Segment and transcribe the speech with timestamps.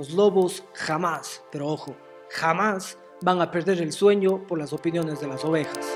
[0.00, 1.94] los lobos jamás, pero ojo,
[2.30, 5.86] jamás van a perder el sueño por las opiniones de las ovejas.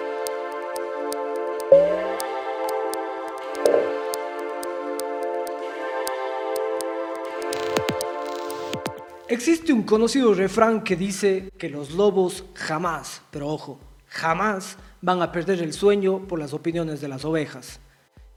[9.26, 15.32] Existe un conocido refrán que dice que los lobos jamás, pero ojo, jamás van a
[15.32, 17.80] perder el sueño por las opiniones de las ovejas.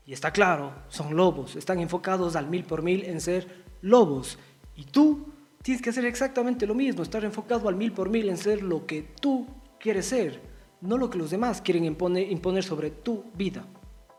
[0.05, 4.39] Y está claro, son lobos, están enfocados al mil por mil en ser lobos.
[4.77, 5.33] Y tú
[5.67, 8.85] tienes que hacer exactamente lo mismo, estar enfocado al mil por mil en ser lo
[8.85, 9.45] que tú
[9.77, 10.39] quieres ser,
[10.79, 13.65] no lo que los demás quieren imponer, imponer sobre tu vida.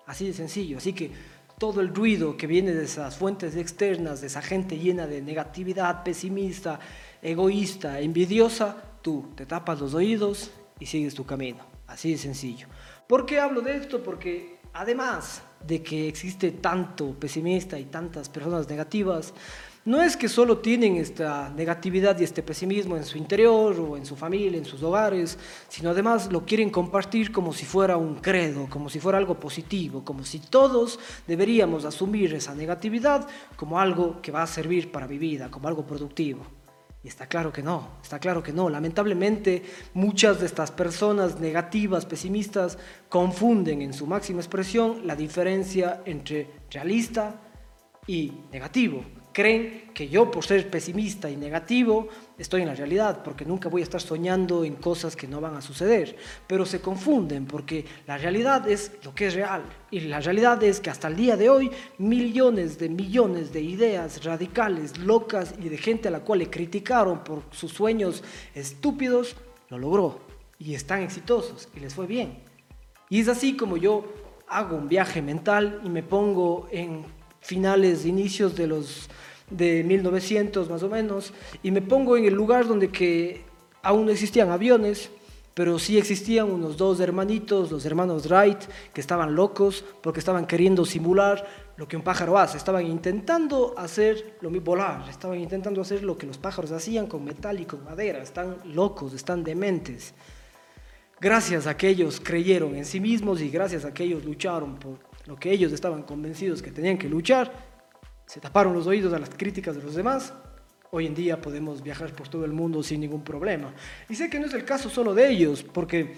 [0.04, 0.76] Así de sencillo.
[0.76, 1.10] Así que
[1.58, 6.02] todo el ruido que viene de esas fuentes externas, de esa gente llena de negatividad,
[6.02, 6.80] pesimista,
[7.22, 11.64] egoísta, envidiosa, tú te tapas los oídos y sigues tu camino.
[11.86, 12.66] Así de sencillo.
[13.06, 14.02] ¿Por qué hablo de esto?
[14.02, 19.32] Porque además de que existe tanto pesimista y tantas personas negativas,
[19.88, 24.04] no es que solo tienen esta negatividad y este pesimismo en su interior o en
[24.04, 28.66] su familia, en sus hogares, sino además lo quieren compartir como si fuera un credo,
[28.68, 34.30] como si fuera algo positivo, como si todos deberíamos asumir esa negatividad como algo que
[34.30, 36.42] va a servir para mi vida, como algo productivo.
[37.02, 38.68] Y está claro que no, está claro que no.
[38.68, 39.62] Lamentablemente
[39.94, 42.76] muchas de estas personas negativas, pesimistas,
[43.08, 47.40] confunden en su máxima expresión la diferencia entre realista
[48.06, 49.02] y negativo
[49.38, 53.82] creen que yo por ser pesimista y negativo estoy en la realidad, porque nunca voy
[53.82, 56.16] a estar soñando en cosas que no van a suceder.
[56.48, 59.62] Pero se confunden porque la realidad es lo que es real.
[59.92, 64.24] Y la realidad es que hasta el día de hoy millones de millones de ideas
[64.24, 68.24] radicales, locas y de gente a la cual le criticaron por sus sueños
[68.56, 69.36] estúpidos,
[69.68, 70.18] lo logró.
[70.58, 72.40] Y están exitosos y les fue bien.
[73.08, 74.04] Y es así como yo
[74.48, 79.08] hago un viaje mental y me pongo en finales, inicios de los
[79.50, 83.44] de 1900 más o menos, y me pongo en el lugar donde que
[83.82, 85.10] aún no existían aviones,
[85.54, 88.60] pero sí existían unos dos hermanitos, los hermanos Wright,
[88.92, 91.44] que estaban locos porque estaban queriendo simular
[91.76, 96.16] lo que un pájaro hace, estaban intentando hacer lo mismo, volar, estaban intentando hacer lo
[96.16, 100.14] que los pájaros hacían con metal y con madera, están locos, están dementes.
[101.20, 105.07] Gracias a que ellos creyeron en sí mismos y gracias a que ellos lucharon por
[105.28, 107.52] lo que ellos estaban convencidos que tenían que luchar,
[108.24, 110.32] se taparon los oídos a las críticas de los demás,
[110.90, 113.74] hoy en día podemos viajar por todo el mundo sin ningún problema.
[114.08, 116.14] Y sé que no es el caso solo de ellos, porque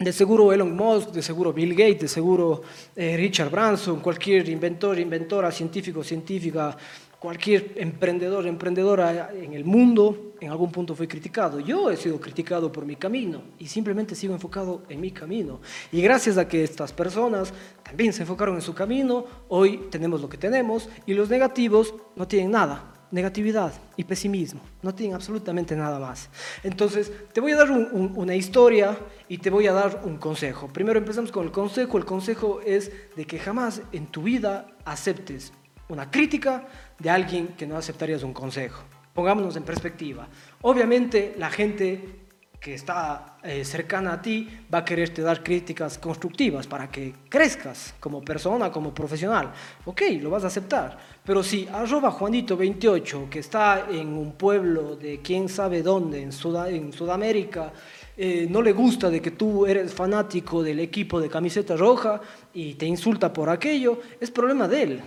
[0.00, 2.62] de seguro Elon Musk, de seguro Bill Gates, de seguro
[2.96, 6.76] eh, Richard Branson, cualquier inventor, inventora, científico, científica,
[7.20, 11.60] cualquier emprendedor, emprendedora en el mundo, en algún punto fue criticado.
[11.60, 15.60] Yo he sido criticado por mi camino y simplemente sigo enfocado en mi camino.
[15.92, 17.54] Y gracias a que estas personas
[17.84, 22.26] también se enfocaron en su camino, hoy tenemos lo que tenemos y los negativos no
[22.26, 22.88] tienen nada.
[23.12, 26.30] Negatividad y pesimismo, no tienen absolutamente nada más.
[26.64, 28.98] Entonces, te voy a dar una historia
[29.28, 30.68] y te voy a dar un consejo.
[30.68, 31.98] Primero empezamos con el consejo.
[31.98, 35.52] El consejo es de que jamás en tu vida aceptes
[35.88, 36.66] una crítica
[36.98, 38.82] de alguien que no aceptarías un consejo.
[39.12, 40.26] Pongámonos en perspectiva.
[40.62, 42.22] Obviamente la gente
[42.62, 47.92] que está eh, cercana a ti va a quererte dar críticas constructivas para que crezcas
[47.98, 49.50] como persona, como profesional.
[49.84, 50.96] Ok, lo vas a aceptar.
[51.24, 56.92] Pero si arroba Juanito28, que está en un pueblo de quién sabe dónde, en, en
[56.92, 57.72] Sudamérica,
[58.16, 62.20] eh, no le gusta de que tú eres fanático del equipo de camiseta roja
[62.54, 65.02] y te insulta por aquello, es problema de él.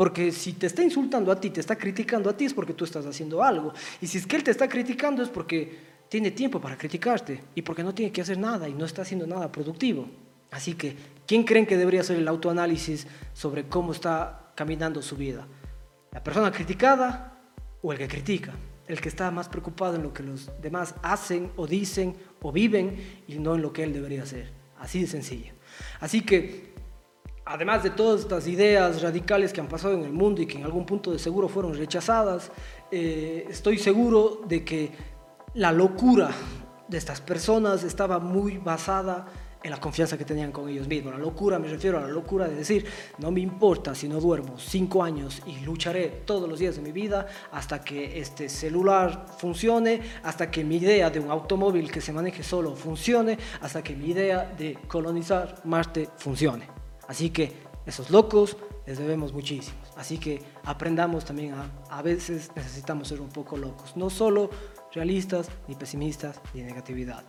[0.00, 2.86] Porque si te está insultando a ti, te está criticando a ti, es porque tú
[2.86, 3.74] estás haciendo algo.
[4.00, 5.76] Y si es que él te está criticando, es porque
[6.08, 9.26] tiene tiempo para criticarte y porque no tiene que hacer nada y no está haciendo
[9.26, 10.08] nada productivo.
[10.50, 10.96] Así que,
[11.26, 15.46] ¿quién creen que debería hacer el autoanálisis sobre cómo está caminando su vida?
[16.12, 17.38] ¿La persona criticada
[17.82, 18.54] o el que critica?
[18.88, 23.22] El que está más preocupado en lo que los demás hacen o dicen o viven
[23.28, 24.50] y no en lo que él debería hacer.
[24.78, 25.52] Así de sencillo.
[26.00, 26.70] Así que
[27.50, 30.64] además de todas estas ideas radicales que han pasado en el mundo y que en
[30.64, 32.52] algún punto de seguro fueron rechazadas,
[32.92, 34.92] eh, estoy seguro de que
[35.54, 36.30] la locura
[36.86, 39.26] de estas personas estaba muy basada
[39.64, 41.12] en la confianza que tenían con ellos mismos.
[41.12, 42.86] La locura, me refiero a la locura de decir,
[43.18, 46.92] no me importa si no duermo cinco años y lucharé todos los días de mi
[46.92, 52.12] vida hasta que este celular funcione, hasta que mi idea de un automóvil que se
[52.12, 56.79] maneje solo funcione, hasta que mi idea de colonizar Marte funcione.
[57.10, 57.52] Así que
[57.86, 59.80] esos locos les debemos muchísimos.
[59.96, 64.48] Así que aprendamos también a, a veces necesitamos ser un poco locos, no solo
[64.92, 67.24] realistas, ni pesimistas, ni negatividad.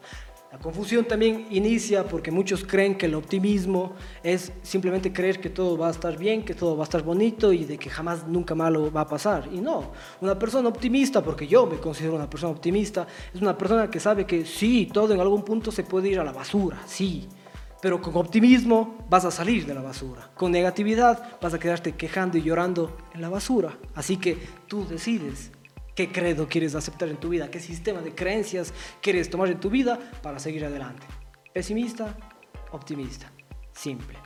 [0.51, 5.75] La confusión también inicia porque muchos creen que el optimismo es simplemente creer que todo
[5.79, 8.53] va a estar bien, que todo va a estar bonito y de que jamás nunca
[8.53, 9.49] malo va a pasar.
[9.51, 13.89] Y no, una persona optimista, porque yo me considero una persona optimista, es una persona
[13.89, 17.27] que sabe que sí, todo en algún punto se puede ir a la basura, sí.
[17.81, 20.29] Pero con optimismo vas a salir de la basura.
[20.35, 23.77] Con negatividad vas a quedarte quejando y llorando en la basura.
[23.95, 24.37] Así que
[24.67, 25.51] tú decides
[25.95, 29.69] qué credo quieres aceptar en tu vida, qué sistema de creencias quieres tomar en tu
[29.69, 31.05] vida para seguir adelante.
[31.53, 32.15] Pesimista,
[32.71, 33.31] optimista,
[33.73, 34.17] simple.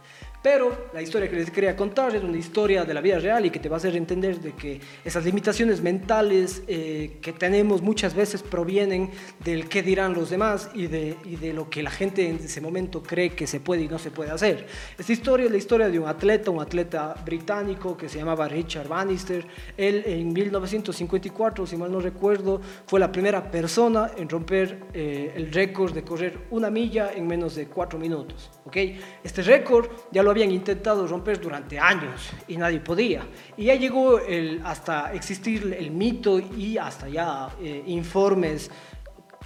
[0.45, 3.49] Pero la historia que les quería contar es una historia de la vida real y
[3.49, 8.13] que te va a hacer entender de que esas limitaciones mentales eh, que tenemos muchas
[8.13, 9.09] veces provienen
[9.43, 12.61] del qué dirán los demás y de, y de lo que la gente en ese
[12.61, 14.67] momento cree que se puede y no se puede hacer.
[14.99, 18.87] Esta historia es la historia de un atleta, un atleta británico que se llamaba Richard
[18.87, 19.47] Bannister.
[19.75, 25.51] Él en 1954, si mal no recuerdo, fue la primera persona en romper eh, el
[25.51, 28.51] récord de correr una milla en menos de cuatro minutos.
[28.63, 29.01] ¿okay?
[29.23, 33.25] Este récord ya lo habían intentado romper durante años y nadie podía.
[33.55, 34.19] Y ya llegó
[34.65, 38.69] hasta existir el mito y hasta ya eh, informes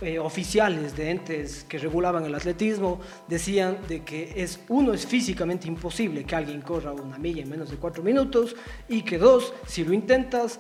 [0.01, 5.68] eh, oficiales de entes que regulaban el atletismo decían de que es uno es físicamente
[5.68, 8.56] imposible que alguien corra una milla en menos de cuatro minutos
[8.88, 10.57] y que dos si lo intentas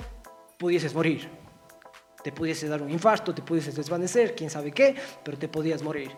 [0.57, 1.29] pudieses morir
[2.21, 4.93] te pudiese dar un infarto te pudieses desvanecer quién sabe qué
[5.23, 6.11] pero te podías morir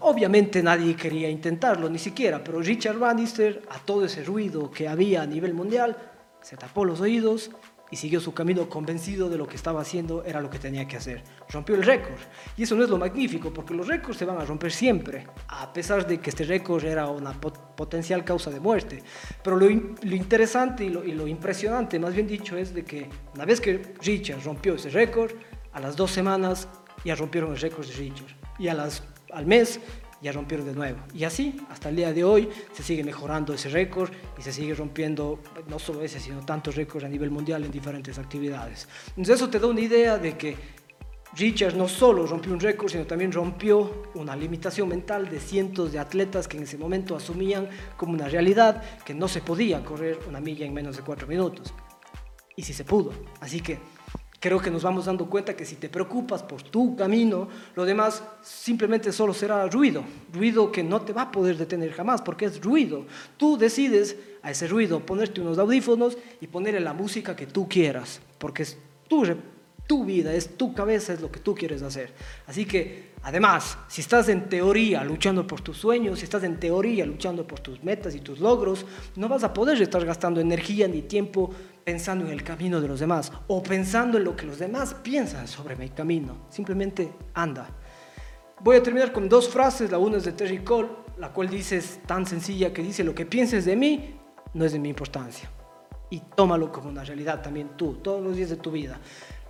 [0.00, 5.22] obviamente nadie quería intentarlo, ni siquiera, pero Richard Bannister, a todo ese ruido que había
[5.22, 5.96] a nivel mundial,
[6.42, 7.50] se tapó los oídos
[7.90, 10.96] y siguió su camino convencido de lo que estaba haciendo era lo que tenía que
[10.96, 11.24] hacer.
[11.48, 12.18] Rompió el récord.
[12.56, 15.72] Y eso no es lo magnífico, porque los récords se van a romper siempre, a
[15.72, 19.02] pesar de que este récord era una potencial causa de muerte.
[19.42, 23.44] Pero lo, interesante y lo, y lo, impresionante, más bien dicho, es de que una
[23.44, 25.32] vez que Richard rompió ese récord,
[25.72, 26.68] a las dos semanas
[27.04, 28.36] ya rompieron el récord de Richard.
[28.58, 29.02] Y a las
[29.32, 29.80] al mes
[30.22, 30.98] ya rompieron de nuevo.
[31.14, 34.74] Y así, hasta el día de hoy, se sigue mejorando ese récord y se sigue
[34.74, 38.86] rompiendo no solo ese, sino tantos récords a nivel mundial en diferentes actividades.
[39.08, 40.56] Entonces eso te da una idea de que
[41.36, 46.00] Richard no solo rompió un récord, sino también rompió una limitación mental de cientos de
[46.00, 50.40] atletas que en ese momento asumían como una realidad que no se podía correr una
[50.40, 51.72] milla en menos de cuatro minutos.
[52.56, 53.12] Y sí se pudo.
[53.40, 53.78] Así que
[54.40, 57.46] Creo que nos vamos dando cuenta que si te preocupas por tu camino,
[57.76, 60.02] lo demás simplemente solo será ruido,
[60.32, 63.04] ruido que no te va a poder detener jamás, porque es ruido.
[63.36, 68.22] Tú decides a ese ruido ponerte unos audífonos y ponerle la música que tú quieras,
[68.38, 68.78] porque es
[69.08, 69.26] tu
[69.90, 72.12] tu vida, es tu cabeza, es lo que tú quieres hacer.
[72.46, 77.04] Así que, además, si estás en teoría luchando por tus sueños, si estás en teoría
[77.04, 81.02] luchando por tus metas y tus logros, no vas a poder estar gastando energía ni
[81.02, 81.50] tiempo
[81.90, 85.48] pensando en el camino de los demás o pensando en lo que los demás piensan
[85.48, 86.46] sobre mi camino.
[86.48, 87.68] Simplemente anda.
[88.60, 89.90] Voy a terminar con dos frases.
[89.90, 90.88] La una es de Terry Cole,
[91.18, 94.14] la cual dice es tan sencilla que dice, lo que pienses de mí
[94.54, 95.50] no es de mi importancia.
[96.10, 99.00] Y tómalo como una realidad también tú, todos los días de tu vida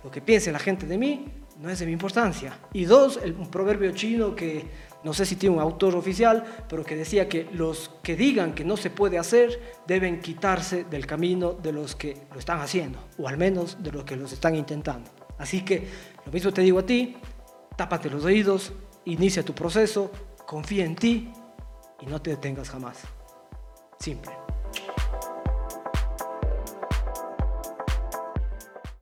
[0.03, 1.25] lo que piense la gente de mí
[1.59, 2.57] no es de mi importancia.
[2.73, 4.65] Y dos, un proverbio chino que
[5.03, 8.63] no sé si tiene un autor oficial, pero que decía que los que digan que
[8.63, 13.27] no se puede hacer deben quitarse del camino de los que lo están haciendo, o
[13.27, 15.09] al menos de los que los están intentando.
[15.37, 15.87] Así que
[16.25, 17.17] lo mismo te digo a ti,
[17.75, 18.73] tápate los oídos,
[19.05, 20.11] inicia tu proceso,
[20.45, 21.31] confía en ti
[21.99, 22.99] y no te detengas jamás.
[23.99, 24.40] Simple.